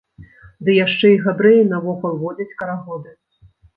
Ды 0.69 0.77
яшчэ 0.85 1.11
і 1.15 1.19
габрэі 1.25 1.67
навокал 1.73 2.13
водзяць 2.25 2.57
карагоды! 2.63 3.11